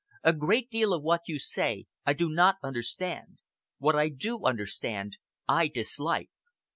A 0.23 0.33
great 0.33 0.71
deal 0.71 0.93
of 0.93 1.03
what 1.03 1.21
you 1.27 1.37
say 1.37 1.85
I 2.07 2.13
do 2.13 2.27
not 2.27 2.55
understand. 2.63 3.37
What 3.77 3.95
I 3.95 4.09
do 4.09 4.47
understand, 4.47 5.17
I 5.47 5.67
dislike." 5.67 6.31